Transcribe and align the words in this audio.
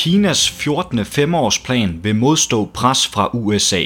Kinas 0.00 0.50
14. 0.50 1.04
femårsplan 1.04 2.00
vil 2.02 2.16
modstå 2.16 2.70
pres 2.74 3.06
fra 3.06 3.30
USA. 3.34 3.84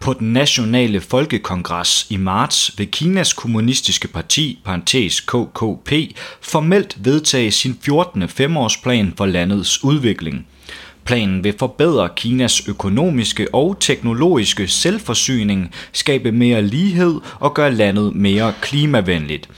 På 0.00 0.12
den 0.12 0.32
nationale 0.32 1.00
folkekongres 1.00 2.06
i 2.10 2.16
marts 2.16 2.78
vil 2.78 2.90
Kinas 2.90 3.32
kommunistiske 3.32 4.08
parti, 4.08 4.58
parentes 4.64 5.20
KKP, 5.20 5.92
formelt 6.40 6.96
vedtage 7.04 7.50
sin 7.50 7.78
14. 7.82 8.28
femårsplan 8.28 9.14
for 9.16 9.26
landets 9.26 9.84
udvikling. 9.84 10.46
Planen 11.04 11.44
vil 11.44 11.54
forbedre 11.58 12.08
Kinas 12.16 12.68
økonomiske 12.68 13.54
og 13.54 13.76
teknologiske 13.80 14.68
selvforsyning, 14.68 15.74
skabe 15.92 16.32
mere 16.32 16.62
lighed 16.62 17.20
og 17.40 17.54
gøre 17.54 17.74
landet 17.74 18.14
mere 18.14 18.54
klimavenligt– 18.60 19.48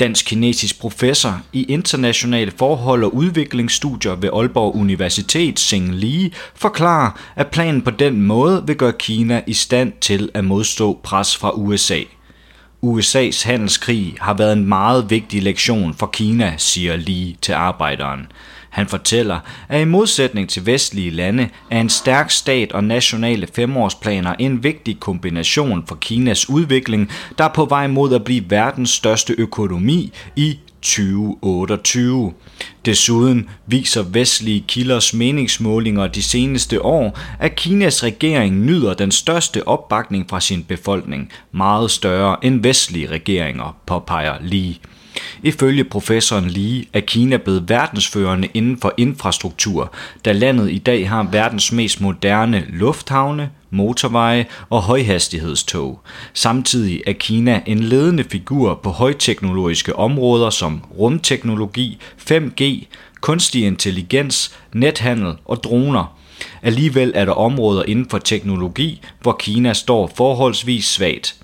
dansk-kinesisk 0.00 0.80
professor 0.80 1.40
i 1.52 1.64
internationale 1.64 2.52
forhold 2.56 3.04
og 3.04 3.14
udviklingsstudier 3.14 4.14
ved 4.14 4.30
Aalborg 4.32 4.76
Universitet, 4.76 5.60
Seng 5.60 5.94
Li, 5.94 6.32
forklarer, 6.54 7.10
at 7.36 7.46
planen 7.46 7.82
på 7.82 7.90
den 7.90 8.22
måde 8.22 8.62
vil 8.66 8.76
gøre 8.76 8.92
Kina 8.98 9.42
i 9.46 9.52
stand 9.52 9.92
til 10.00 10.30
at 10.34 10.44
modstå 10.44 11.00
pres 11.02 11.36
fra 11.36 11.50
USA. 11.50 12.00
USA's 12.86 13.46
handelskrig 13.46 14.14
har 14.20 14.34
været 14.34 14.52
en 14.52 14.64
meget 14.64 15.10
vigtig 15.10 15.42
lektion 15.42 15.94
for 15.94 16.06
Kina, 16.06 16.54
siger 16.56 16.96
Li 16.96 17.36
til 17.42 17.52
arbejderen. 17.52 18.26
Han 18.72 18.88
fortæller, 18.88 19.40
at 19.68 19.80
i 19.80 19.84
modsætning 19.84 20.48
til 20.48 20.66
vestlige 20.66 21.10
lande 21.10 21.48
er 21.70 21.80
en 21.80 21.88
stærk 21.88 22.30
stat 22.30 22.72
og 22.72 22.84
nationale 22.84 23.46
femårsplaner 23.54 24.34
en 24.38 24.62
vigtig 24.64 25.00
kombination 25.00 25.84
for 25.86 25.94
Kinas 25.94 26.48
udvikling, 26.48 27.10
der 27.38 27.44
er 27.44 27.52
på 27.54 27.64
vej 27.64 27.86
mod 27.86 28.14
at 28.14 28.24
blive 28.24 28.44
verdens 28.48 28.90
største 28.90 29.34
økonomi 29.38 30.12
i 30.36 30.58
2028. 30.82 32.32
Desuden 32.84 33.48
viser 33.66 34.02
vestlige 34.02 34.64
kilders 34.68 35.14
meningsmålinger 35.14 36.06
de 36.06 36.22
seneste 36.22 36.84
år, 36.84 37.18
at 37.38 37.56
Kinas 37.56 38.04
regering 38.04 38.64
nyder 38.64 38.94
den 38.94 39.10
største 39.10 39.68
opbakning 39.68 40.30
fra 40.30 40.40
sin 40.40 40.64
befolkning, 40.64 41.32
meget 41.52 41.90
større 41.90 42.44
end 42.44 42.62
vestlige 42.62 43.06
regeringer, 43.10 43.76
påpeger 43.86 44.36
Lee. 44.40 44.74
Ifølge 45.42 45.84
professoren 45.84 46.48
Lee 46.48 46.84
er 46.92 47.00
Kina 47.00 47.36
blevet 47.36 47.68
verdensførende 47.68 48.48
inden 48.54 48.78
for 48.78 48.94
infrastruktur, 48.96 49.92
da 50.24 50.32
landet 50.32 50.70
i 50.70 50.78
dag 50.78 51.08
har 51.08 51.22
verdens 51.22 51.72
mest 51.72 52.00
moderne 52.00 52.64
lufthavne, 52.72 53.50
motorveje 53.70 54.46
og 54.70 54.82
højhastighedstog. 54.82 56.00
Samtidig 56.34 57.02
er 57.06 57.12
Kina 57.12 57.60
en 57.66 57.80
ledende 57.80 58.24
figur 58.24 58.74
på 58.74 58.90
højteknologiske 58.90 59.96
områder 59.96 60.50
som 60.50 60.82
rumteknologi, 60.98 61.98
5G, 62.30 62.62
kunstig 63.20 63.64
intelligens, 63.66 64.56
nethandel 64.72 65.34
og 65.44 65.64
droner. 65.64 66.18
Alligevel 66.62 67.12
er 67.14 67.24
der 67.24 67.32
områder 67.32 67.82
inden 67.82 68.10
for 68.10 68.18
teknologi, 68.18 69.00
hvor 69.20 69.36
Kina 69.40 69.72
står 69.72 70.12
forholdsvis 70.16 70.84
svagt. 70.84 71.41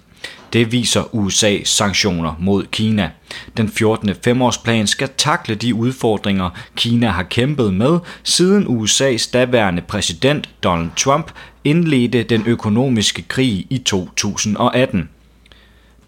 Det 0.52 0.72
viser 0.72 1.02
USA's 1.02 1.64
sanktioner 1.64 2.34
mod 2.38 2.66
Kina. 2.66 3.10
Den 3.56 3.68
14. 3.68 4.14
femårsplan 4.24 4.86
skal 4.86 5.08
takle 5.16 5.54
de 5.54 5.74
udfordringer, 5.74 6.50
Kina 6.76 7.08
har 7.08 7.22
kæmpet 7.22 7.74
med, 7.74 7.98
siden 8.22 8.66
USA's 8.66 9.30
daværende 9.32 9.82
præsident 9.82 10.48
Donald 10.62 10.90
Trump 10.96 11.32
indledte 11.64 12.22
den 12.22 12.42
økonomiske 12.46 13.22
krig 13.22 13.66
i 13.70 13.78
2018. 13.78 15.08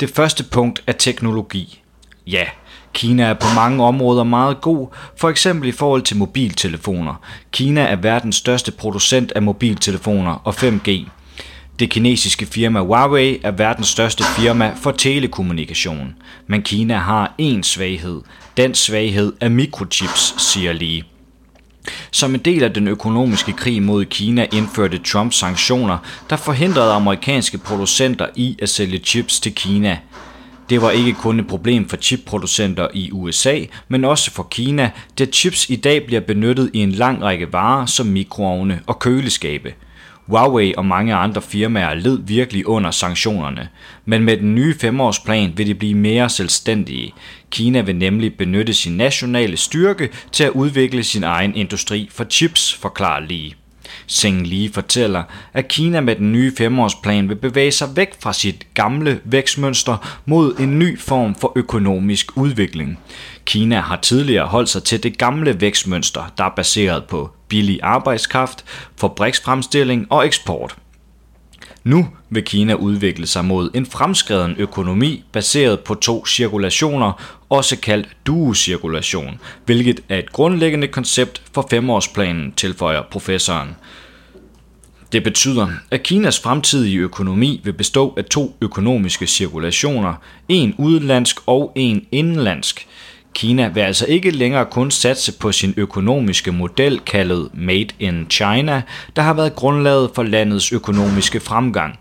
Det 0.01 0.11
første 0.11 0.45
punkt 0.45 0.83
er 0.87 0.93
teknologi. 0.93 1.83
Ja, 2.27 2.45
Kina 2.93 3.23
er 3.23 3.35
på 3.35 3.47
mange 3.55 3.85
områder 3.85 4.25
meget 4.25 4.61
god, 4.61 4.89
for 5.17 5.29
eksempel 5.29 5.69
i 5.69 5.73
forhold 5.73 6.03
til 6.03 6.17
mobiltelefoner. 6.17 7.15
Kina 7.53 7.81
er 7.81 7.97
verdens 7.97 8.37
største 8.37 8.73
producent 8.73 9.33
af 9.33 9.43
mobiltelefoner 9.43 10.33
og 10.33 10.55
5G. 10.55 11.09
Det 11.81 11.91
kinesiske 11.91 12.47
firma 12.47 12.81
Huawei 12.81 13.41
er 13.43 13.51
verdens 13.51 13.89
største 13.89 14.25
firma 14.25 14.73
for 14.83 14.91
telekommunikation, 14.91 16.15
men 16.47 16.63
Kina 16.63 16.97
har 16.97 17.35
én 17.43 17.63
svaghed. 17.63 18.21
Den 18.57 18.75
svaghed 18.75 19.33
er 19.41 19.49
mikrochips, 19.49 20.35
siger 20.39 20.73
Lee. 20.73 21.03
Som 22.11 22.35
en 22.35 22.41
del 22.41 22.63
af 22.63 22.73
den 22.73 22.89
økonomiske 22.89 23.53
krig 23.53 23.83
mod 23.83 24.05
Kina 24.05 24.47
indførte 24.53 24.99
Trump 24.99 25.33
sanktioner, 25.33 25.99
der 26.31 26.37
forhindrede 26.37 26.93
amerikanske 26.93 27.59
producenter 27.59 28.27
i 28.37 28.57
at 28.63 28.69
sælge 28.69 28.99
chips 28.99 29.41
til 29.41 29.55
Kina. 29.55 29.99
Det 30.71 30.83
var 30.83 30.91
ikke 30.91 31.13
kun 31.13 31.41
et 31.41 31.47
problem 31.47 31.89
for 31.89 31.97
chipproducenter 31.97 32.89
i 32.95 33.11
USA, 33.13 33.61
men 33.89 34.05
også 34.05 34.31
for 34.31 34.43
Kina, 34.51 34.91
da 35.19 35.27
chips 35.27 35.71
i 35.71 35.77
dag 35.77 36.07
bliver 36.07 36.21
benyttet 36.21 36.71
i 36.73 36.79
en 36.79 36.93
lang 36.93 37.23
række 37.23 37.53
varer 37.53 37.87
som 37.87 38.07
mikroovne 38.07 38.81
og 38.87 38.99
køleskabe– 38.99 39.75
Huawei 40.31 40.75
og 40.77 40.87
mange 40.87 41.15
andre 41.15 41.43
firmaer 41.43 41.95
led 41.95 42.19
virkelig 42.27 42.69
under 42.69 42.91
sanktionerne, 42.91 43.69
men 44.05 44.25
med 44.25 44.37
den 44.37 44.55
nye 44.55 44.75
femårsplan 44.79 45.53
vil 45.57 45.67
de 45.67 45.75
blive 45.75 45.95
mere 45.95 46.29
selvstændige. 46.29 47.13
Kina 47.51 47.81
vil 47.81 47.97
nemlig 47.97 48.35
benytte 48.35 48.75
sin 48.75 48.97
nationale 48.97 49.57
styrke 49.57 50.09
til 50.33 50.45
at 50.45 50.51
udvikle 50.51 51.03
sin 51.03 51.25
egen 51.25 51.55
industri 51.55 52.09
for 52.13 52.25
chips, 52.25 52.75
forklarer 52.75 53.21
Li. 53.21 53.55
Seng 54.07 54.47
Li 54.47 54.71
fortæller, 54.75 55.23
at 55.53 55.69
Kina 55.69 56.01
med 56.01 56.17
den 56.17 56.33
nye 56.33 56.53
femårsplan 56.59 57.29
vil 57.29 57.37
bevæge 57.37 57.73
sig 57.73 57.89
væk 57.97 58.09
fra 58.23 58.33
sit 58.33 58.67
gamle 58.75 59.21
vækstmønster 59.25 60.21
mod 60.27 60.57
en 60.59 60.79
ny 60.79 60.99
form 60.99 61.35
for 61.35 61.53
økonomisk 61.57 62.37
udvikling. 62.37 62.99
Kina 63.51 63.81
har 63.81 63.97
tidligere 63.97 64.47
holdt 64.47 64.69
sig 64.69 64.83
til 64.83 65.03
det 65.03 65.19
gamle 65.19 65.61
vækstmønster, 65.61 66.33
der 66.39 66.45
er 66.45 66.55
baseret 66.57 67.05
på 67.05 67.31
billig 67.49 67.81
arbejdskraft, 67.83 68.65
fabriksfremstilling 68.97 70.07
og 70.11 70.27
eksport. 70.27 70.77
Nu 71.85 72.09
vil 72.29 72.45
Kina 72.45 72.75
udvikle 72.75 73.27
sig 73.27 73.45
mod 73.45 73.71
en 73.75 73.87
fremskreden 73.87 74.55
økonomi 74.59 75.25
baseret 75.33 75.81
på 75.81 75.95
to 75.95 76.27
cirkulationer, 76.27 77.13
også 77.49 77.77
kaldt 77.77 78.09
duocirkulation, 78.27 79.41
hvilket 79.65 80.01
er 80.09 80.19
et 80.19 80.33
grundlæggende 80.33 80.89
koncept 80.89 81.43
for 81.55 81.67
femårsplanen, 81.71 82.53
tilføjer 82.53 83.03
professoren. 83.11 83.77
Det 85.13 85.25
betyder, 85.25 85.69
at 85.91 86.03
Kinas 86.03 86.41
fremtidige 86.41 86.99
økonomi 86.99 87.61
vil 87.65 87.73
bestå 87.73 88.15
af 88.17 88.25
to 88.25 88.57
økonomiske 88.61 89.27
cirkulationer, 89.27 90.15
en 90.49 90.75
udenlandsk 90.79 91.37
og 91.47 91.73
en 91.75 92.07
indenlandsk. 92.13 92.87
Kina 93.35 93.69
vil 93.69 93.81
altså 93.81 94.07
ikke 94.07 94.31
længere 94.31 94.67
kun 94.67 94.91
satse 94.91 95.39
på 95.39 95.53
sin 95.53 95.75
økonomiske 95.77 96.53
model 96.53 97.01
kaldet 97.01 97.49
Made 97.55 97.89
in 97.99 98.27
China, 98.31 98.83
der 99.17 99.23
har 99.23 99.35
været 99.35 99.57
grundlaget 99.57 100.11
for 100.15 100.23
landets 100.23 100.73
økonomiske 100.73 101.41
fremgang. 101.41 101.99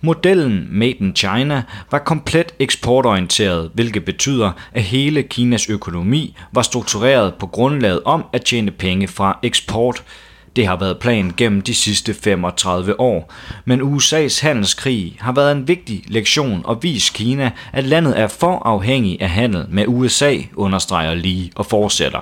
Modellen 0.00 0.68
Made 0.70 0.90
in 0.90 1.16
China 1.16 1.62
var 1.90 1.98
komplet 1.98 2.52
eksportorienteret, 2.58 3.70
hvilket 3.74 4.04
betyder, 4.04 4.52
at 4.72 4.82
hele 4.82 5.22
Kinas 5.22 5.68
økonomi 5.70 6.36
var 6.52 6.62
struktureret 6.62 7.34
på 7.34 7.46
grundlaget 7.46 8.02
om 8.04 8.24
at 8.32 8.44
tjene 8.44 8.70
penge 8.70 9.08
fra 9.08 9.38
eksport– 9.42 10.02
det 10.56 10.66
har 10.66 10.76
været 10.76 10.98
planen 10.98 11.34
gennem 11.36 11.60
de 11.60 11.74
sidste 11.74 12.14
35 12.14 13.00
år, 13.00 13.32
men 13.64 13.80
USA's 13.80 14.42
handelskrig 14.42 15.16
har 15.20 15.32
været 15.32 15.52
en 15.52 15.68
vigtig 15.68 16.04
lektion 16.06 16.62
og 16.64 16.82
vist 16.82 17.12
Kina, 17.14 17.50
at 17.72 17.84
landet 17.84 18.20
er 18.20 18.26
for 18.26 18.62
afhængig 18.64 19.22
af 19.22 19.30
handel 19.30 19.66
med 19.68 19.84
USA, 19.86 20.36
understreger 20.54 21.14
lige 21.14 21.52
og 21.54 21.66
fortsætter. 21.66 22.20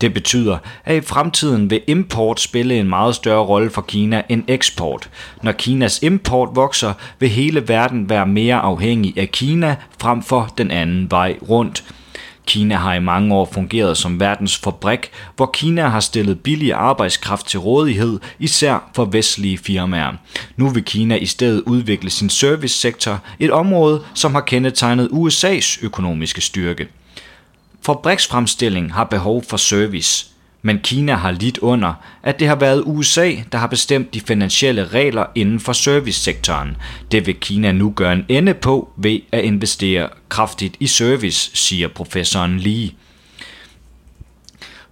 Det 0.00 0.14
betyder, 0.14 0.58
at 0.84 0.96
i 0.96 1.00
fremtiden 1.00 1.70
vil 1.70 1.80
import 1.86 2.40
spille 2.40 2.78
en 2.78 2.88
meget 2.88 3.14
større 3.14 3.44
rolle 3.44 3.70
for 3.70 3.82
Kina 3.82 4.22
end 4.28 4.44
eksport. 4.48 5.10
Når 5.42 5.52
Kinas 5.52 6.02
import 6.02 6.48
vokser, 6.54 6.92
vil 7.18 7.28
hele 7.28 7.68
verden 7.68 8.10
være 8.10 8.26
mere 8.26 8.56
afhængig 8.56 9.18
af 9.18 9.28
Kina 9.28 9.76
frem 10.00 10.22
for 10.22 10.54
den 10.58 10.70
anden 10.70 11.10
vej 11.10 11.36
rundt. 11.48 11.84
Kina 12.50 12.76
har 12.76 12.94
i 12.94 13.00
mange 13.00 13.34
år 13.34 13.48
fungeret 13.52 13.96
som 13.96 14.20
verdens 14.20 14.58
fabrik, 14.58 15.10
hvor 15.36 15.50
Kina 15.52 15.88
har 15.88 16.00
stillet 16.00 16.40
billig 16.40 16.72
arbejdskraft 16.72 17.46
til 17.46 17.60
rådighed, 17.60 18.20
især 18.38 18.90
for 18.94 19.04
vestlige 19.04 19.58
firmaer. 19.58 20.12
Nu 20.56 20.68
vil 20.68 20.84
Kina 20.84 21.16
i 21.16 21.26
stedet 21.26 21.62
udvikle 21.66 22.10
sin 22.10 22.30
servicesektor, 22.30 23.20
et 23.38 23.50
område, 23.50 24.02
som 24.14 24.34
har 24.34 24.40
kendetegnet 24.40 25.08
USA's 25.08 25.84
økonomiske 25.84 26.40
styrke. 26.40 26.88
Fabriksfremstilling 27.86 28.94
har 28.94 29.04
behov 29.04 29.44
for 29.48 29.56
service. 29.56 30.26
Men 30.62 30.78
Kina 30.78 31.14
har 31.14 31.30
lidt 31.30 31.58
under, 31.58 31.94
at 32.22 32.40
det 32.40 32.48
har 32.48 32.54
været 32.54 32.82
USA, 32.86 33.32
der 33.52 33.58
har 33.58 33.66
bestemt 33.66 34.14
de 34.14 34.20
finansielle 34.20 34.86
regler 34.86 35.26
inden 35.34 35.60
for 35.60 35.72
servicesektoren. 35.72 36.76
Det 37.12 37.26
vil 37.26 37.34
Kina 37.34 37.72
nu 37.72 37.92
gøre 37.96 38.12
en 38.12 38.24
ende 38.28 38.54
på 38.54 38.88
ved 38.96 39.20
at 39.32 39.44
investere 39.44 40.08
kraftigt 40.28 40.76
i 40.80 40.86
service, 40.86 41.50
siger 41.54 41.88
professoren 41.88 42.58
Lee. 42.58 42.90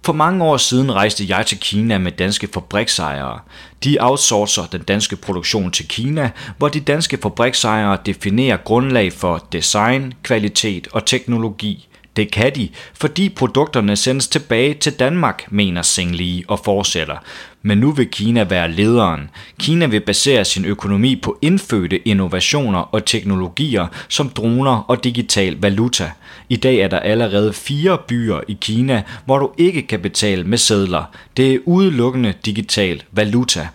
For 0.05 0.13
mange 0.13 0.43
år 0.43 0.57
siden 0.57 0.91
rejste 0.91 1.25
jeg 1.27 1.45
til 1.45 1.59
Kina 1.59 1.97
med 1.97 2.11
danske 2.11 2.47
fabriksejere. 2.53 3.39
De 3.83 3.97
outsourcer 3.99 4.65
den 4.65 4.81
danske 4.81 5.15
produktion 5.15 5.71
til 5.71 5.87
Kina, 5.87 6.31
hvor 6.57 6.67
de 6.67 6.79
danske 6.79 7.17
fabriksejere 7.21 7.97
definerer 8.05 8.57
grundlag 8.57 9.13
for 9.13 9.47
design, 9.51 10.13
kvalitet 10.23 10.87
og 10.91 11.05
teknologi 11.05 11.88
det 12.19 12.31
kan 12.31 12.55
de, 12.55 12.69
fordi 12.93 13.29
produkterne 13.29 13.95
sendes 13.95 14.27
tilbage 14.27 14.73
til 14.73 14.93
Danmark, 14.93 15.45
mener 15.51 15.81
Seng 15.81 16.15
Li 16.15 16.43
og 16.47 16.59
fortsætter. 16.59 17.15
Men 17.61 17.77
nu 17.77 17.91
vil 17.91 18.07
Kina 18.07 18.43
være 18.43 18.71
lederen. 18.71 19.29
Kina 19.59 19.85
vil 19.85 19.99
basere 19.99 20.45
sin 20.45 20.65
økonomi 20.65 21.15
på 21.15 21.37
indfødte 21.41 22.07
innovationer 22.07 22.79
og 22.79 23.05
teknologier 23.05 23.87
som 24.09 24.29
droner 24.29 24.71
og 24.71 25.03
digital 25.03 25.57
valuta. 25.61 26.11
I 26.49 26.55
dag 26.55 26.75
er 26.75 26.87
der 26.87 26.99
allerede 26.99 27.53
fire 27.53 27.97
byer 28.07 28.39
i 28.47 28.57
Kina, 28.61 29.03
hvor 29.25 29.39
du 29.39 29.51
ikke 29.57 29.81
kan 29.81 29.99
betale 29.99 30.43
med 30.43 30.57
sedler. 30.57 31.03
Det 31.37 31.53
er 31.53 31.59
udelukkende 31.65 32.33
digital 32.45 33.03
valuta. 33.11 33.67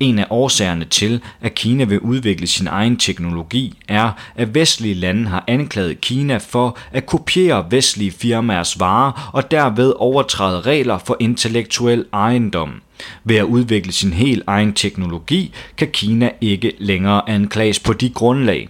En 0.00 0.18
af 0.18 0.26
årsagerne 0.30 0.84
til, 0.84 1.20
at 1.40 1.54
Kina 1.54 1.84
vil 1.84 2.00
udvikle 2.00 2.46
sin 2.46 2.66
egen 2.66 2.96
teknologi, 2.96 3.78
er, 3.88 4.10
at 4.34 4.54
vestlige 4.54 4.94
lande 4.94 5.28
har 5.28 5.44
anklaget 5.46 6.00
Kina 6.00 6.36
for 6.36 6.78
at 6.92 7.06
kopiere 7.06 7.66
vestlige 7.70 8.10
firmaers 8.10 8.80
varer 8.80 9.30
og 9.32 9.50
derved 9.50 9.92
overtræde 9.96 10.60
regler 10.60 10.98
for 10.98 11.16
intellektuel 11.20 12.04
ejendom. 12.12 12.82
Ved 13.24 13.36
at 13.36 13.44
udvikle 13.44 13.92
sin 13.92 14.12
helt 14.12 14.42
egen 14.46 14.72
teknologi, 14.72 15.54
kan 15.76 15.88
Kina 15.92 16.30
ikke 16.40 16.72
længere 16.78 17.30
anklages 17.30 17.80
på 17.80 17.92
de 17.92 18.10
grundlag. 18.10 18.68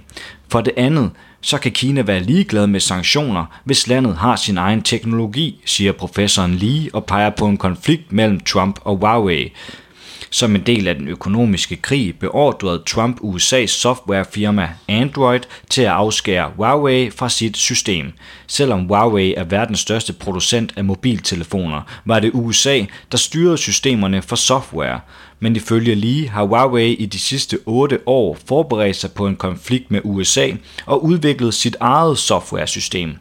For 0.49 0.61
det 0.61 0.73
andet, 0.77 1.11
så 1.41 1.59
kan 1.59 1.73
Kina 1.73 2.03
være 2.03 2.23
ligeglad 2.23 2.67
med 2.67 2.81
sanktioner, 2.81 3.45
hvis 3.65 3.89
landet 3.89 4.17
har 4.17 4.37
sin 4.37 4.59
egen 4.59 4.83
teknologi, 4.83 5.61
siger 5.67 5.93
professoren 5.93 6.55
Lee 6.55 6.91
og 6.93 7.05
peger 7.05 7.31
på 7.31 7.47
en 7.47 7.57
konflikt 7.57 8.13
mellem 8.13 8.41
Trump 8.41 8.81
og 8.85 8.97
Huawei. 8.97 9.53
Som 10.35 10.55
en 10.55 10.63
del 10.67 10.89
af 10.89 10.95
den 10.95 11.09
økonomiske 11.09 11.77
krig 11.77 12.19
beordrede 12.19 12.83
Trump 12.87 13.21
USA's 13.21 13.67
softwarefirma 13.67 14.69
Android 14.89 15.41
til 15.71 15.83
at 15.83 15.89
afskære 15.89 16.51
Huawei 16.57 17.11
fra 17.11 17.29
sit 17.29 17.57
system. 17.57 18.13
Selvom 18.47 18.81
Huawei 18.81 19.35
er 19.35 19.45
verdens 19.45 19.81
største 19.81 20.13
producent 20.13 20.73
af 20.77 20.85
mobiltelefoner, 20.85 21.81
var 22.05 22.21
det 22.21 22.31
USA, 22.35 22.85
der 23.13 23.19
styrede 23.19 23.59
systemerne 23.59 24.23
for 24.23 24.37
software. 24.37 25.01
Men 25.41 25.57
ifølge 25.57 25.95
Lee 25.95 26.29
har 26.29 26.45
Huawei 26.45 26.95
i 26.95 27.07
de 27.07 27.19
sidste 27.19 27.59
8 27.67 27.99
år 28.07 28.39
forberedt 28.47 28.97
sig 28.97 29.13
på 29.13 29.27
en 29.27 29.37
konflikt 29.37 29.91
med 29.91 30.01
USA 30.05 30.51
og 30.87 31.05
udviklet 31.05 31.55
sit 31.55 31.77
eget 31.81 32.19
softwaresystem. 32.19 33.17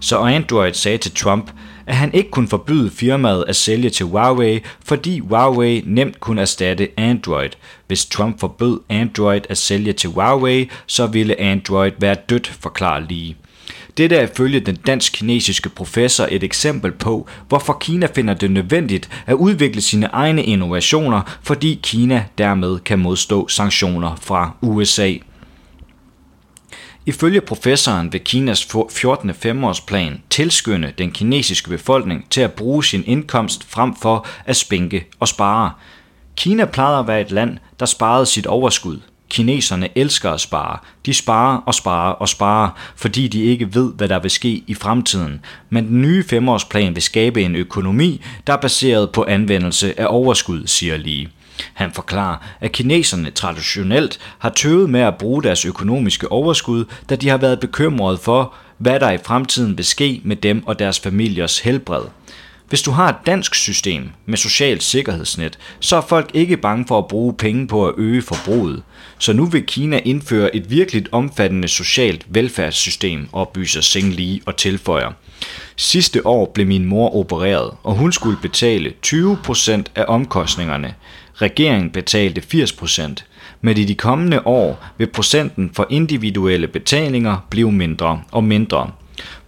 Så 0.00 0.18
Android 0.18 0.72
sagde 0.72 0.98
til 0.98 1.12
Trump, 1.14 1.50
at 1.86 1.96
han 1.96 2.14
ikke 2.14 2.30
kunne 2.30 2.48
forbyde 2.48 2.90
firmaet 2.90 3.44
at 3.48 3.56
sælge 3.56 3.90
til 3.90 4.06
Huawei, 4.06 4.60
fordi 4.84 5.18
Huawei 5.18 5.82
nemt 5.86 6.20
kunne 6.20 6.40
erstatte 6.40 6.88
Android. 6.96 7.50
Hvis 7.86 8.06
Trump 8.06 8.40
forbød 8.40 8.80
Android 8.88 9.40
at 9.48 9.58
sælge 9.58 9.92
til 9.92 10.10
Huawei, 10.10 10.70
så 10.86 11.06
ville 11.06 11.40
Android 11.40 11.92
være 11.98 12.16
dødt, 12.28 12.46
forklarer 12.60 13.00
Lee. 13.10 13.34
Dette 13.96 14.16
er 14.16 14.22
ifølge 14.22 14.60
den 14.60 14.76
dansk-kinesiske 14.86 15.68
professor 15.68 16.28
et 16.30 16.42
eksempel 16.42 16.92
på, 16.92 17.28
hvorfor 17.48 17.72
Kina 17.72 18.06
finder 18.14 18.34
det 18.34 18.50
nødvendigt 18.50 19.08
at 19.26 19.34
udvikle 19.34 19.80
sine 19.80 20.06
egne 20.06 20.44
innovationer, 20.44 21.38
fordi 21.42 21.80
Kina 21.82 22.24
dermed 22.38 22.78
kan 22.78 22.98
modstå 22.98 23.48
sanktioner 23.48 24.16
fra 24.20 24.50
USA. 24.60 25.12
Ifølge 27.06 27.40
professoren 27.40 28.12
vil 28.12 28.20
Kinas 28.20 28.68
14. 28.90 29.34
femårsplan 29.34 30.22
tilskynde 30.30 30.92
den 30.98 31.10
kinesiske 31.10 31.68
befolkning 31.68 32.26
til 32.30 32.40
at 32.40 32.52
bruge 32.52 32.84
sin 32.84 33.04
indkomst 33.06 33.70
frem 33.70 33.96
for 33.96 34.26
at 34.46 34.56
spænke 34.56 35.06
og 35.20 35.28
spare. 35.28 35.72
Kina 36.36 36.64
plejede 36.64 36.98
at 36.98 37.06
være 37.06 37.20
et 37.20 37.30
land, 37.30 37.58
der 37.80 37.86
sparede 37.86 38.26
sit 38.26 38.46
overskud. 38.46 39.00
Kineserne 39.28 39.88
elsker 39.94 40.30
at 40.30 40.40
spare. 40.40 40.78
De 41.06 41.14
sparer 41.14 41.56
og 41.56 41.74
sparer 41.74 42.12
og 42.12 42.28
sparer, 42.28 42.70
fordi 42.96 43.28
de 43.28 43.42
ikke 43.42 43.74
ved, 43.74 43.92
hvad 43.92 44.08
der 44.08 44.18
vil 44.18 44.30
ske 44.30 44.64
i 44.66 44.74
fremtiden. 44.74 45.40
Men 45.70 45.88
den 45.88 46.02
nye 46.02 46.24
femårsplan 46.24 46.94
vil 46.94 47.02
skabe 47.02 47.42
en 47.42 47.56
økonomi, 47.56 48.20
der 48.46 48.52
er 48.52 48.60
baseret 48.60 49.10
på 49.10 49.24
anvendelse 49.28 50.00
af 50.00 50.06
overskud, 50.08 50.66
siger 50.66 50.96
Lee. 50.96 51.26
Han 51.74 51.92
forklarer, 51.92 52.36
at 52.60 52.72
kineserne 52.72 53.30
traditionelt 53.30 54.18
har 54.38 54.50
tøvet 54.50 54.90
med 54.90 55.00
at 55.00 55.18
bruge 55.18 55.42
deres 55.42 55.64
økonomiske 55.64 56.32
overskud, 56.32 56.84
da 57.10 57.16
de 57.16 57.28
har 57.28 57.36
været 57.36 57.60
bekymrede 57.60 58.18
for, 58.18 58.54
hvad 58.78 59.00
der 59.00 59.10
i 59.10 59.18
fremtiden 59.24 59.76
vil 59.76 59.84
ske 59.84 60.20
med 60.24 60.36
dem 60.36 60.66
og 60.66 60.78
deres 60.78 61.00
familiers 61.00 61.58
helbred. 61.58 62.02
Hvis 62.68 62.82
du 62.82 62.90
har 62.90 63.08
et 63.08 63.26
dansk 63.26 63.54
system 63.54 64.10
med 64.26 64.38
socialt 64.38 64.82
sikkerhedsnet, 64.82 65.58
så 65.80 65.96
er 65.96 66.00
folk 66.00 66.30
ikke 66.34 66.56
bange 66.56 66.84
for 66.88 66.98
at 66.98 67.08
bruge 67.08 67.34
penge 67.34 67.66
på 67.66 67.88
at 67.88 67.94
øge 67.98 68.22
forbruget. 68.22 68.82
Så 69.18 69.32
nu 69.32 69.46
vil 69.46 69.66
Kina 69.66 70.00
indføre 70.04 70.56
et 70.56 70.70
virkelig 70.70 71.04
omfattende 71.12 71.68
socialt 71.68 72.26
velfærdssystem, 72.28 73.28
oplyser 73.32 73.80
Seng 73.80 74.14
Li 74.14 74.42
og 74.46 74.56
tilføjer. 74.56 75.12
Sidste 75.76 76.26
år 76.26 76.50
blev 76.54 76.66
min 76.66 76.84
mor 76.84 77.16
opereret, 77.16 77.70
og 77.82 77.94
hun 77.94 78.12
skulle 78.12 78.38
betale 78.42 78.92
20% 79.06 79.82
af 79.94 80.04
omkostningerne. 80.08 80.94
Regeringen 81.34 81.90
betalte 81.90 82.42
80%, 82.54 83.14
men 83.60 83.78
i 83.78 83.84
de 83.84 83.94
kommende 83.94 84.46
år 84.46 84.84
vil 84.98 85.06
procenten 85.06 85.70
for 85.74 85.86
individuelle 85.90 86.68
betalinger 86.68 87.46
blive 87.50 87.72
mindre 87.72 88.20
og 88.32 88.44
mindre. 88.44 88.90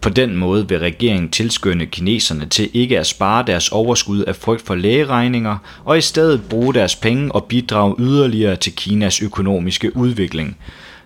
På 0.00 0.09
den 0.09 0.37
måde 0.37 0.69
vil 0.69 0.79
regeringen 0.79 1.31
tilskynde 1.31 1.87
kineserne 1.87 2.47
til 2.47 2.71
ikke 2.75 2.99
at 2.99 3.06
spare 3.06 3.44
deres 3.47 3.69
overskud 3.69 4.23
af 4.23 4.37
frygt 4.37 4.67
for 4.67 4.75
lægeregninger, 4.75 5.56
og 5.85 5.99
i 5.99 6.00
stedet 6.00 6.43
bruge 6.50 6.75
deres 6.75 6.97
penge 6.97 7.33
og 7.33 7.44
bidrage 7.44 7.94
yderligere 7.99 8.56
til 8.56 8.73
Kinas 8.73 9.23
økonomiske 9.23 9.97
udvikling. 9.97 10.56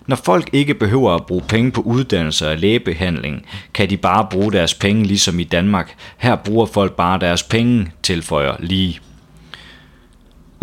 Når 0.07 0.15
folk 0.15 0.49
ikke 0.53 0.73
behøver 0.73 1.15
at 1.15 1.25
bruge 1.25 1.43
penge 1.47 1.71
på 1.71 1.81
uddannelse 1.81 2.49
og 2.49 2.57
lægebehandling, 2.57 3.45
kan 3.73 3.89
de 3.89 3.97
bare 3.97 4.27
bruge 4.31 4.51
deres 4.51 4.73
penge 4.73 5.03
ligesom 5.03 5.39
i 5.39 5.43
Danmark. 5.43 5.95
Her 6.17 6.35
bruger 6.35 6.65
folk 6.65 6.95
bare 6.95 7.19
deres 7.19 7.43
penge, 7.43 7.91
tilføjer 8.03 8.55
lige. 8.59 8.99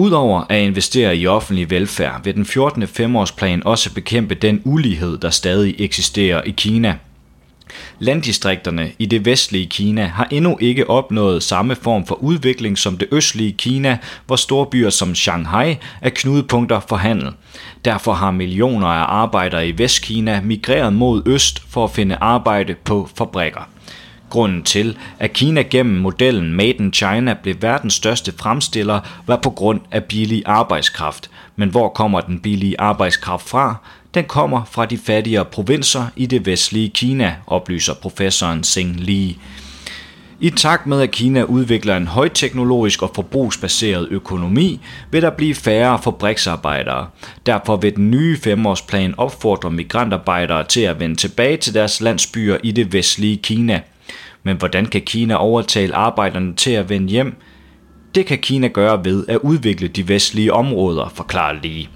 Udover 0.00 0.45
at 0.49 0.62
investere 0.62 1.17
i 1.17 1.27
offentlig 1.27 1.71
velfærd, 1.71 2.25
vil 2.25 2.35
den 2.35 2.45
14. 2.45 2.87
femårsplan 2.87 3.67
også 3.67 3.95
bekæmpe 3.95 4.35
den 4.35 4.62
ulighed, 4.65 5.19
der 5.19 5.31
stadig 5.31 5.75
eksisterer 5.79 6.43
i 6.43 6.50
Kina. 6.50 6.97
Landdistrikterne 7.99 8.93
i 8.99 9.06
det 9.06 9.25
vestlige 9.25 9.67
Kina 9.67 10.05
har 10.05 10.29
endnu 10.31 10.59
ikke 10.61 10.91
opnået 10.91 11.43
samme 11.43 11.77
form 11.77 12.06
for 12.06 12.15
udvikling 12.15 12.79
som 12.79 12.97
det 12.97 13.09
østlige 13.12 13.53
Kina, 13.53 13.99
hvor 14.27 14.37
storbyer 14.37 14.91
som 14.91 15.15
Shanghai 15.15 15.77
er 16.01 16.11
knudepunkter 16.15 16.81
for 16.89 16.97
handel. 16.97 17.33
Derfor 17.85 18.12
har 18.12 18.31
millioner 18.31 18.87
af 18.87 19.05
arbejdere 19.23 19.69
i 19.69 19.79
Vestkina 19.79 20.41
migreret 20.44 20.93
mod 20.93 21.22
øst 21.27 21.63
for 21.69 21.84
at 21.84 21.91
finde 21.91 22.17
arbejde 22.20 22.75
på 22.75 23.08
fabrikker. 23.17 23.69
Grunden 24.31 24.63
til, 24.63 24.97
at 25.19 25.32
Kina 25.32 25.63
gennem 25.63 25.97
modellen 25.97 26.53
Made 26.53 26.70
in 26.70 26.93
China 26.93 27.35
blev 27.43 27.55
verdens 27.61 27.94
største 27.94 28.32
fremstiller, 28.39 29.01
var 29.27 29.37
på 29.37 29.51
grund 29.51 29.81
af 29.91 30.05
billig 30.05 30.43
arbejdskraft. 30.47 31.31
Men 31.56 31.69
hvor 31.69 31.89
kommer 31.89 32.20
den 32.20 32.41
billige 32.41 32.81
arbejdskraft 32.81 33.49
fra? 33.49 33.77
Den 34.15 34.25
kommer 34.25 34.65
fra 34.65 34.87
de 34.87 34.99
fattigere 34.99 35.44
provinser 35.44 36.06
i 36.17 36.27
det 36.27 36.47
vestlige 36.47 36.89
Kina, 36.89 37.35
oplyser 37.47 37.94
professoren 37.94 38.65
Sing 38.65 39.01
Li. 39.01 39.39
I 40.41 40.51
takt 40.51 40.87
med, 40.87 41.01
at 41.01 41.11
Kina 41.11 41.43
udvikler 41.43 41.97
en 41.97 42.06
højteknologisk 42.06 43.03
og 43.03 43.13
forbrugsbaseret 43.15 44.08
økonomi, 44.11 44.81
vil 45.11 45.23
der 45.23 45.31
blive 45.31 45.55
færre 45.55 45.99
fabriksarbejdere. 46.03 47.06
Derfor 47.47 47.77
vil 47.77 47.97
den 47.97 48.11
nye 48.11 48.37
femårsplan 48.37 49.15
opfordre 49.17 49.70
migrantarbejdere 49.70 50.65
til 50.65 50.81
at 50.81 51.01
vende 51.01 51.17
tilbage 51.17 51.56
til 51.56 51.75
deres 51.75 52.01
landsbyer 52.01 52.56
i 52.63 52.73
det 52.73 52.93
vestlige 52.93 53.37
Kina– 53.37 53.81
men 54.48 54.56
hvordan 54.56 54.86
kan 54.86 55.00
Kina 55.00 55.34
overtale 55.34 55.94
arbejderne 55.94 56.55
til 56.55 56.70
at 56.70 56.88
vende 56.88 57.08
hjem? 57.08 57.36
Det 58.14 58.26
kan 58.26 58.38
Kina 58.38 58.69
gøre 58.69 59.05
ved 59.05 59.24
at 59.28 59.38
udvikle 59.38 59.88
de 59.88 60.08
vestlige 60.08 60.52
områder, 60.52 61.12
forklarer 61.14 61.56
Lee. 61.62 61.86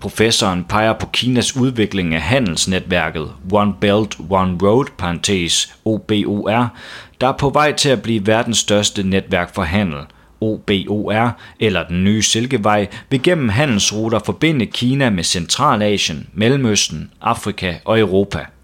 Professoren 0.00 0.64
peger 0.64 0.92
på 0.92 1.06
Kinas 1.12 1.56
udvikling 1.56 2.14
af 2.14 2.20
handelsnetværket 2.20 3.32
One 3.52 3.74
Belt, 3.80 4.16
One 4.30 4.58
Road, 4.62 4.86
parentes 4.98 5.74
OBOR, 5.84 6.72
der 7.20 7.28
er 7.28 7.36
på 7.38 7.50
vej 7.50 7.72
til 7.72 7.88
at 7.88 8.02
blive 8.02 8.26
verdens 8.26 8.58
største 8.58 9.02
netværk 9.02 9.54
for 9.54 9.62
handel. 9.62 10.00
OBOR, 10.40 11.36
eller 11.60 11.88
den 11.88 12.04
nye 12.04 12.22
Silkevej, 12.22 12.86
vil 13.10 13.22
gennem 13.22 13.48
handelsruter 13.48 14.18
forbinde 14.18 14.66
Kina 14.66 15.10
med 15.10 15.24
Centralasien, 15.24 16.26
Mellemøsten, 16.34 17.10
Afrika 17.20 17.74
og 17.84 18.00
Europa– 18.00 18.46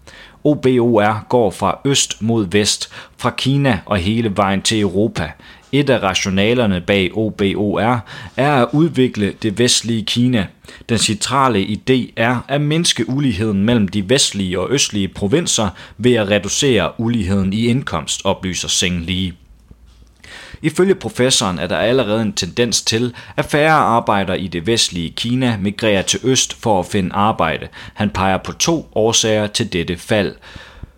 OBOR 0.43 1.25
går 1.29 1.51
fra 1.51 1.79
øst 1.85 2.21
mod 2.21 2.47
vest, 2.51 2.89
fra 3.17 3.29
Kina 3.29 3.79
og 3.85 3.97
hele 3.97 4.31
vejen 4.35 4.61
til 4.61 4.81
Europa. 4.81 5.31
Et 5.71 5.89
af 5.89 6.03
rationalerne 6.03 6.81
bag 6.81 7.17
OBOR 7.17 8.05
er 8.37 8.53
at 8.53 8.67
udvikle 8.73 9.33
det 9.41 9.59
vestlige 9.59 10.05
Kina. 10.05 10.47
Den 10.89 10.97
centrale 10.97 11.63
idé 11.63 12.13
er 12.15 12.39
at 12.47 12.61
mindske 12.61 13.09
uligheden 13.09 13.63
mellem 13.63 13.87
de 13.87 14.09
vestlige 14.09 14.59
og 14.59 14.71
østlige 14.71 15.07
provinser 15.07 15.69
ved 15.97 16.13
at 16.13 16.29
reducere 16.29 16.99
uligheden 16.99 17.53
i 17.53 17.65
indkomst, 17.65 18.21
oplyser 18.23 18.67
Seng 18.67 19.05
Lee. 19.05 19.33
Ifølge 20.63 20.95
professoren 20.95 21.59
er 21.59 21.67
der 21.67 21.77
allerede 21.77 22.21
en 22.21 22.33
tendens 22.33 22.81
til, 22.81 23.13
at 23.37 23.45
færre 23.45 23.73
arbejdere 23.73 24.39
i 24.39 24.47
det 24.47 24.67
vestlige 24.67 25.09
Kina 25.09 25.57
migrerer 25.61 26.01
til 26.01 26.19
øst 26.23 26.61
for 26.61 26.79
at 26.79 26.85
finde 26.85 27.13
arbejde. 27.13 27.67
Han 27.93 28.09
peger 28.09 28.37
på 28.37 28.51
to 28.51 28.89
årsager 28.95 29.47
til 29.47 29.73
dette 29.73 29.97
fald. 29.97 30.35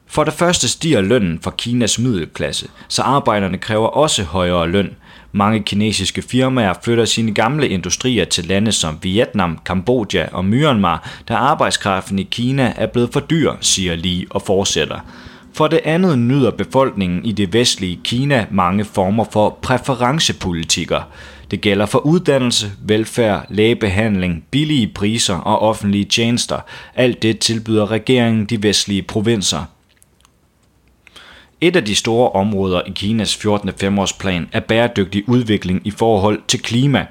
For 0.08 0.24
det 0.24 0.34
første 0.34 0.68
stiger 0.68 1.02
lønnen 1.02 1.40
for 1.42 1.52
Kinas 1.52 2.00
middelklasse, 2.00 2.68
så 2.88 3.02
arbejderne 3.02 3.58
kræver 3.58 3.88
også 3.88 4.24
højere 4.24 4.70
løn. 4.70 4.96
Mange 5.32 5.64
kinesiske 5.64 6.22
firmaer 6.22 6.74
flytter 6.84 7.06
sine 7.06 7.34
gamle 7.34 7.70
industrier 7.70 8.26
til 8.26 8.46
lande 8.46 8.72
som 8.72 9.00
Vietnam, 9.02 9.60
Kambodja 9.66 10.28
og 10.32 10.46
Myanmar, 10.46 11.10
da 11.28 11.34
arbejdskraften 11.34 12.20
i 12.20 12.24
Kina 12.24 12.74
er 12.76 12.86
blevet 12.88 13.10
for 13.14 13.20
dyr, 13.20 13.54
siger 13.62 13.96
Li 13.96 14.26
og 14.30 14.42
fortsætter. 14.42 15.00
For 15.56 15.68
det 15.68 15.80
andet 15.84 16.20
nyder 16.20 16.52
befolkningen 16.52 17.26
i 17.26 17.32
det 17.32 17.54
vestlige 17.54 18.00
Kina 18.04 18.46
mange 18.52 18.86
former 18.86 19.24
for 19.32 19.58
præferencepolitikker. 19.62 21.02
Det 21.52 21.62
gælder 21.62 21.86
for 21.86 22.00
uddannelse, 22.00 22.72
velfærd, 22.82 23.46
lægebehandling, 23.50 24.44
billige 24.52 24.92
priser 24.96 25.36
og 25.36 25.60
offentlige 25.60 26.06
tjenester. 26.06 26.60
Alt 26.96 27.22
det 27.22 27.40
tilbyder 27.40 27.92
regeringen 27.92 28.46
de 28.46 28.64
vestlige 28.64 29.02
provinser. 29.02 29.66
Et 31.62 31.76
af 31.76 31.86
de 31.86 31.96
store 31.96 32.30
områder 32.30 32.82
i 32.88 32.92
Kinas 32.96 33.36
14. 33.36 33.72
femårsplan 33.80 34.50
er 34.52 34.60
bæredygtig 34.60 35.30
udvikling 35.30 35.82
i 35.84 35.92
forhold 35.92 36.42
til 36.48 36.62
klima. 36.62 37.06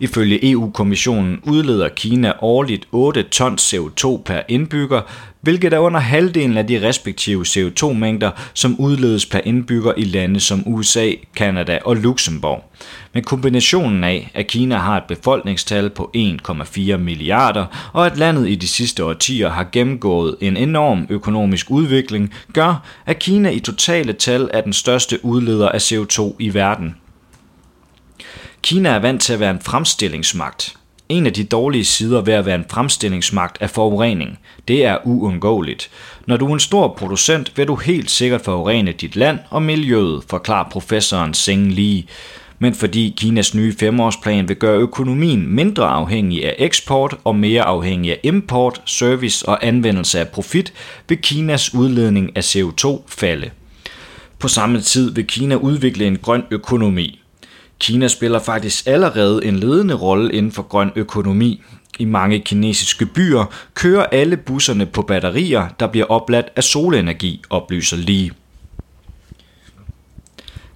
Ifølge 0.00 0.50
EU-kommissionen 0.50 1.40
udleder 1.42 1.88
Kina 1.88 2.32
årligt 2.40 2.88
8 2.92 3.22
tons 3.22 3.74
CO2 3.74 4.22
per 4.22 4.40
indbygger, 4.48 5.00
hvilket 5.40 5.72
er 5.72 5.78
under 5.78 6.00
halvdelen 6.00 6.56
af 6.56 6.66
de 6.66 6.88
respektive 6.88 7.44
CO2-mængder, 7.48 8.30
som 8.54 8.76
udledes 8.80 9.26
per 9.26 9.40
indbygger 9.44 9.92
i 9.96 10.04
lande 10.04 10.40
som 10.40 10.62
USA, 10.66 11.10
Kanada 11.36 11.78
og 11.84 11.96
Luxembourg. 11.96 12.64
Men 13.12 13.24
kombinationen 13.24 14.04
af, 14.04 14.30
at 14.34 14.46
Kina 14.46 14.76
har 14.76 14.96
et 14.96 15.04
befolkningstal 15.08 15.90
på 15.90 16.10
1,4 16.16 16.96
milliarder, 16.96 17.90
og 17.92 18.06
at 18.06 18.18
landet 18.18 18.48
i 18.48 18.54
de 18.54 18.68
sidste 18.68 19.04
årtier 19.04 19.50
har 19.50 19.68
gennemgået 19.72 20.36
en 20.40 20.56
enorm 20.56 21.06
økonomisk 21.10 21.70
udvikling, 21.70 22.34
gør, 22.52 22.86
at 23.06 23.18
Kina 23.18 23.50
i 23.50 23.60
totale 23.60 24.12
tal 24.12 24.50
er 24.52 24.60
den 24.60 24.72
største 24.72 25.24
udleder 25.24 25.68
af 25.68 25.92
CO2 25.92 26.34
i 26.38 26.54
verden. 26.54 26.94
Kina 28.68 28.88
er 28.88 28.98
vant 28.98 29.22
til 29.22 29.32
at 29.32 29.40
være 29.40 29.50
en 29.50 29.60
fremstillingsmagt. 29.60 30.76
En 31.08 31.26
af 31.26 31.32
de 31.32 31.44
dårlige 31.44 31.84
sider 31.84 32.20
ved 32.20 32.34
at 32.34 32.46
være 32.46 32.54
en 32.54 32.64
fremstillingsmagt 32.70 33.58
er 33.60 33.66
forurening. 33.66 34.38
Det 34.68 34.84
er 34.84 34.98
uundgåeligt. 35.04 35.90
Når 36.26 36.36
du 36.36 36.46
er 36.46 36.52
en 36.52 36.60
stor 36.60 36.94
producent, 36.98 37.52
vil 37.56 37.68
du 37.68 37.74
helt 37.74 38.10
sikkert 38.10 38.40
forurene 38.40 38.92
dit 38.92 39.16
land 39.16 39.38
og 39.50 39.62
miljøet, 39.62 40.24
forklarer 40.30 40.70
professoren 40.70 41.34
Seng 41.34 41.72
Li. 41.72 42.08
Men 42.58 42.74
fordi 42.74 43.14
Kinas 43.18 43.54
nye 43.54 43.74
femårsplan 43.78 44.48
vil 44.48 44.56
gøre 44.56 44.78
økonomien 44.78 45.54
mindre 45.54 45.88
afhængig 45.88 46.44
af 46.44 46.54
eksport 46.58 47.16
og 47.24 47.36
mere 47.36 47.62
afhængig 47.62 48.10
af 48.10 48.20
import, 48.22 48.82
service 48.84 49.48
og 49.48 49.66
anvendelse 49.66 50.20
af 50.20 50.28
profit, 50.28 50.72
vil 51.08 51.18
Kinas 51.18 51.74
udledning 51.74 52.36
af 52.36 52.56
CO2 52.56 53.02
falde. 53.06 53.50
På 54.38 54.48
samme 54.48 54.80
tid 54.80 55.14
vil 55.14 55.26
Kina 55.26 55.54
udvikle 55.54 56.06
en 56.06 56.18
grøn 56.18 56.42
økonomi. 56.50 57.20
Kina 57.80 58.08
spiller 58.08 58.38
faktisk 58.38 58.86
allerede 58.86 59.44
en 59.44 59.56
ledende 59.56 59.94
rolle 59.94 60.32
inden 60.32 60.52
for 60.52 60.62
grøn 60.62 60.90
økonomi. 60.96 61.62
I 61.98 62.04
mange 62.04 62.40
kinesiske 62.40 63.06
byer 63.06 63.44
kører 63.74 64.04
alle 64.04 64.36
busserne 64.36 64.86
på 64.86 65.02
batterier, 65.02 65.68
der 65.80 65.86
bliver 65.86 66.06
opladt 66.06 66.46
af 66.56 66.64
solenergi, 66.64 67.42
oplyser 67.50 67.96
lige. 67.96 68.32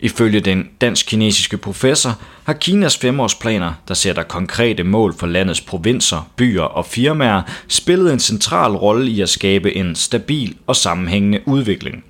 Ifølge 0.00 0.40
den 0.40 0.68
dansk-kinesiske 0.80 1.56
professor 1.56 2.18
har 2.44 2.52
Kinas 2.52 2.96
femårsplaner, 2.96 3.72
der 3.88 3.94
sætter 3.94 4.22
konkrete 4.22 4.84
mål 4.84 5.14
for 5.14 5.26
landets 5.26 5.60
provinser, 5.60 6.30
byer 6.36 6.62
og 6.62 6.86
firmaer, 6.86 7.42
spillet 7.68 8.12
en 8.12 8.20
central 8.20 8.72
rolle 8.72 9.10
i 9.10 9.20
at 9.20 9.28
skabe 9.28 9.76
en 9.76 9.94
stabil 9.94 10.56
og 10.66 10.76
sammenhængende 10.76 11.40
udvikling. 11.46 12.04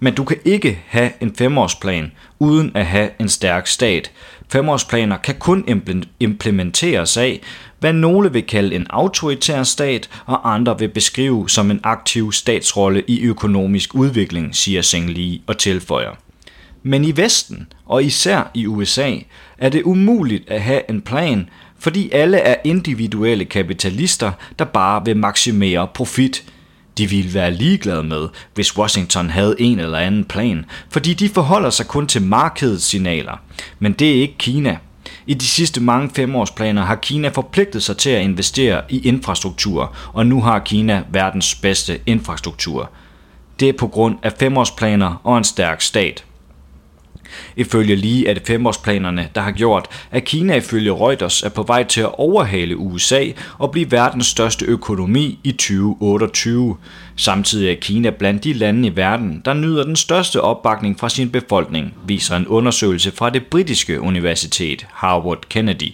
Men 0.00 0.14
du 0.14 0.24
kan 0.24 0.36
ikke 0.44 0.82
have 0.86 1.10
en 1.20 1.34
femårsplan 1.34 2.12
uden 2.38 2.72
at 2.74 2.86
have 2.86 3.10
en 3.18 3.28
stærk 3.28 3.66
stat. 3.66 4.12
Femårsplaner 4.48 5.16
kan 5.16 5.34
kun 5.34 5.84
implementeres 6.20 7.16
af, 7.16 7.40
hvad 7.80 7.92
nogle 7.92 8.32
vil 8.32 8.42
kalde 8.42 8.76
en 8.76 8.86
autoritær 8.90 9.62
stat, 9.62 10.10
og 10.26 10.52
andre 10.54 10.78
vil 10.78 10.88
beskrive 10.88 11.48
som 11.48 11.70
en 11.70 11.80
aktiv 11.82 12.32
statsrolle 12.32 13.02
i 13.06 13.20
økonomisk 13.20 13.94
udvikling, 13.94 14.56
siger 14.56 14.82
Seng 14.82 15.10
Li 15.10 15.42
og 15.46 15.58
tilføjer. 15.58 16.10
Men 16.82 17.04
i 17.04 17.16
Vesten, 17.16 17.72
og 17.86 18.04
især 18.04 18.50
i 18.54 18.66
USA, 18.66 19.14
er 19.58 19.68
det 19.68 19.82
umuligt 19.82 20.50
at 20.50 20.62
have 20.62 20.90
en 20.90 21.00
plan, 21.00 21.48
fordi 21.78 22.10
alle 22.12 22.38
er 22.38 22.56
individuelle 22.64 23.44
kapitalister, 23.44 24.32
der 24.58 24.64
bare 24.64 25.04
vil 25.04 25.16
maksimere 25.16 25.88
profit– 25.94 26.44
de 26.98 27.06
ville 27.06 27.34
være 27.34 27.54
ligeglade 27.54 28.02
med, 28.02 28.28
hvis 28.54 28.78
Washington 28.78 29.30
havde 29.30 29.56
en 29.58 29.78
eller 29.78 29.98
anden 29.98 30.24
plan, 30.24 30.64
fordi 30.90 31.14
de 31.14 31.28
forholder 31.28 31.70
sig 31.70 31.86
kun 31.86 32.06
til 32.06 32.22
markedets 32.22 32.84
signaler. 32.84 33.40
Men 33.78 33.92
det 33.92 34.10
er 34.10 34.20
ikke 34.20 34.38
Kina. 34.38 34.78
I 35.26 35.34
de 35.34 35.46
sidste 35.46 35.80
mange 35.80 36.10
femårsplaner 36.14 36.82
har 36.82 36.96
Kina 36.96 37.28
forpligtet 37.28 37.82
sig 37.82 37.96
til 37.96 38.10
at 38.10 38.22
investere 38.22 38.82
i 38.88 39.08
infrastruktur, 39.08 39.94
og 40.12 40.26
nu 40.26 40.40
har 40.40 40.58
Kina 40.58 41.02
verdens 41.10 41.54
bedste 41.54 42.00
infrastruktur. 42.06 42.90
Det 43.60 43.68
er 43.68 43.72
på 43.78 43.86
grund 43.86 44.16
af 44.22 44.32
femårsplaner 44.38 45.20
og 45.24 45.38
en 45.38 45.44
stærk 45.44 45.80
stat. 45.80 46.24
Ifølge 47.56 47.96
lige 47.96 48.28
er 48.28 48.34
det 48.34 48.46
femårsplanerne, 48.46 49.28
der 49.34 49.40
har 49.40 49.50
gjort, 49.50 49.86
at 50.10 50.24
Kina 50.24 50.56
ifølge 50.56 50.92
Reuters 50.92 51.42
er 51.42 51.48
på 51.48 51.62
vej 51.62 51.84
til 51.84 52.00
at 52.00 52.18
overhale 52.18 52.76
USA 52.76 53.24
og 53.58 53.70
blive 53.70 53.90
verdens 53.90 54.26
største 54.26 54.64
økonomi 54.64 55.38
i 55.44 55.52
2028. 55.52 56.76
Samtidig 57.16 57.70
er 57.70 57.80
Kina 57.80 58.10
blandt 58.10 58.44
de 58.44 58.52
lande 58.52 58.88
i 58.88 58.96
verden, 58.96 59.42
der 59.44 59.54
nyder 59.54 59.84
den 59.84 59.96
største 59.96 60.40
opbakning 60.40 61.00
fra 61.00 61.08
sin 61.08 61.30
befolkning, 61.30 61.94
viser 62.06 62.36
en 62.36 62.46
undersøgelse 62.46 63.12
fra 63.12 63.30
det 63.30 63.46
britiske 63.46 64.00
universitet 64.00 64.86
Harvard 64.92 65.44
Kennedy. 65.48 65.92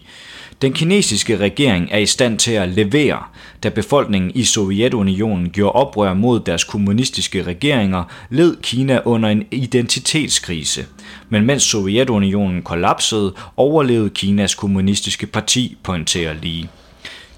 Den 0.62 0.72
kinesiske 0.72 1.36
regering 1.36 1.88
er 1.90 1.98
i 1.98 2.06
stand 2.06 2.38
til 2.38 2.52
at 2.52 2.68
levere, 2.68 3.22
da 3.62 3.68
befolkningen 3.68 4.32
i 4.34 4.44
Sovjetunionen 4.44 5.50
gjorde 5.50 5.72
oprør 5.72 6.14
mod 6.14 6.40
deres 6.40 6.64
kommunistiske 6.64 7.42
regeringer, 7.42 8.04
led 8.30 8.56
Kina 8.62 9.00
under 9.04 9.28
en 9.28 9.44
identitetskrise. 9.50 10.84
Men 11.28 11.44
mens 11.44 11.62
Sovjetunionen 11.62 12.62
kollapsede, 12.62 13.34
overlevede 13.56 14.10
Kinas 14.10 14.54
kommunistiske 14.54 15.26
parti, 15.26 15.76
pointerer 15.82 16.34
lige. 16.42 16.68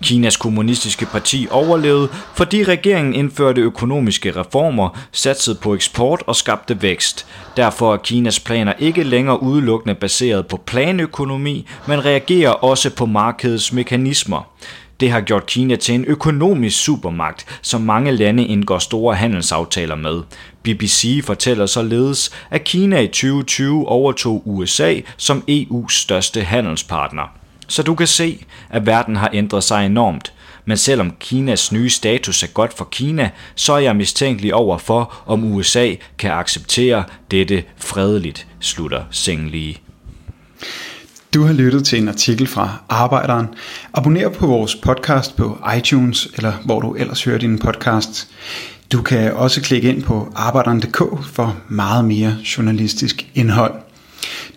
Kinas 0.02 0.36
kommunistiske 0.36 1.06
parti 1.06 1.46
overlevede, 1.50 2.08
fordi 2.34 2.64
regeringen 2.64 3.14
indførte 3.14 3.60
økonomiske 3.60 4.30
reformer, 4.30 4.98
satsede 5.12 5.58
på 5.62 5.74
eksport 5.74 6.22
og 6.26 6.36
skabte 6.36 6.82
vækst. 6.82 7.26
Derfor 7.56 7.92
er 7.92 7.96
Kinas 7.96 8.40
planer 8.40 8.72
ikke 8.78 9.02
længere 9.02 9.42
udelukkende 9.42 9.94
baseret 9.94 10.46
på 10.46 10.56
planøkonomi, 10.56 11.66
men 11.88 12.04
reagerer 12.04 12.50
også 12.50 12.90
på 12.90 13.06
markedets 13.06 13.72
mekanismer. 13.72 14.42
Det 15.00 15.10
har 15.10 15.20
gjort 15.20 15.46
Kina 15.46 15.76
til 15.76 15.94
en 15.94 16.04
økonomisk 16.04 16.78
supermagt, 16.84 17.58
som 17.62 17.80
mange 17.80 18.12
lande 18.12 18.44
indgår 18.44 18.78
store 18.78 19.14
handelsaftaler 19.14 19.94
med. 19.94 20.22
BBC 20.62 21.24
fortæller 21.24 21.66
således, 21.66 22.30
at 22.50 22.64
Kina 22.64 23.00
i 23.00 23.06
2020 23.06 23.88
overtog 23.88 24.42
USA 24.46 24.94
som 25.16 25.42
EU's 25.50 25.88
største 25.88 26.40
handelspartner. 26.40 27.38
Så 27.68 27.82
du 27.82 27.94
kan 27.94 28.06
se, 28.06 28.44
at 28.70 28.86
verden 28.86 29.16
har 29.16 29.30
ændret 29.32 29.64
sig 29.64 29.86
enormt. 29.86 30.32
Men 30.64 30.76
selvom 30.76 31.12
Kinas 31.20 31.72
nye 31.72 31.90
status 31.90 32.42
er 32.42 32.46
godt 32.46 32.76
for 32.76 32.84
Kina, 32.84 33.30
så 33.54 33.72
er 33.72 33.78
jeg 33.78 33.96
mistænkelig 33.96 34.54
over 34.54 34.78
for, 34.78 35.22
om 35.26 35.44
USA 35.44 35.94
kan 36.18 36.30
acceptere 36.30 37.04
dette 37.30 37.64
fredeligt, 37.76 38.46
slutter 38.60 39.04
Seng 39.10 39.50
Lee. 39.50 39.74
Du 41.34 41.44
har 41.44 41.52
lyttet 41.52 41.84
til 41.84 41.98
en 41.98 42.08
artikel 42.08 42.46
fra 42.46 42.78
Arbejderen. 42.88 43.46
Abonner 43.94 44.28
på 44.28 44.46
vores 44.46 44.76
podcast 44.76 45.36
på 45.36 45.58
iTunes, 45.76 46.28
eller 46.36 46.52
hvor 46.64 46.80
du 46.80 46.94
ellers 46.94 47.24
hører 47.24 47.38
din 47.38 47.58
podcast. 47.58 48.28
Du 48.92 49.02
kan 49.02 49.32
også 49.32 49.62
klikke 49.62 49.88
ind 49.88 50.02
på 50.02 50.32
arbejderen.dk 50.36 51.26
for 51.32 51.56
meget 51.68 52.04
mere 52.04 52.36
journalistisk 52.56 53.26
indhold. 53.34 53.74